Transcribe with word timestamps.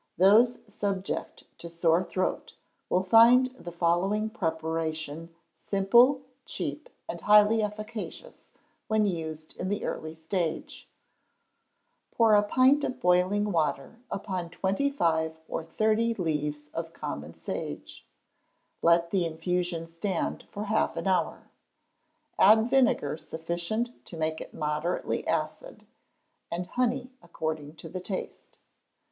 Those 0.17 0.61
subject 0.67 1.43
to 1.59 1.69
sore 1.69 2.03
throat 2.03 2.55
will 2.89 3.03
find 3.03 3.53
the 3.55 3.71
following 3.71 4.31
preparation 4.31 5.29
simple, 5.55 6.21
cheap, 6.43 6.89
and 7.07 7.21
highly 7.21 7.61
efficacious 7.61 8.47
when 8.87 9.05
used 9.05 9.55
in 9.57 9.69
the 9.69 9.85
early 9.85 10.15
stage: 10.15 10.89
Pour 12.09 12.33
a 12.33 12.41
pint 12.41 12.83
of 12.83 12.99
boiling 12.99 13.51
water 13.51 13.99
upon 14.09 14.49
twenty 14.49 14.89
five 14.89 15.39
or 15.47 15.63
thirty 15.63 16.15
leaves 16.15 16.69
of 16.73 16.93
common 16.93 17.35
sage; 17.35 18.03
let 18.81 19.11
the 19.11 19.23
infusion 19.27 19.85
stand 19.85 20.45
for 20.49 20.63
half 20.63 20.97
an 20.97 21.05
hour. 21.07 21.51
Add 22.39 22.71
vinegar 22.71 23.17
sufficient 23.17 24.03
to 24.07 24.17
make 24.17 24.41
it 24.41 24.51
moderately 24.51 25.27
acid, 25.27 25.85
and 26.51 26.65
honey 26.65 27.11
according 27.21 27.75
to 27.75 27.87
the 27.87 27.99
taste. 28.01 28.57